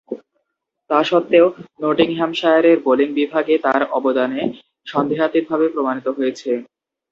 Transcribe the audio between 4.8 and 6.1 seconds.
সন্দেহাতীতভাবে প্রমাণিত।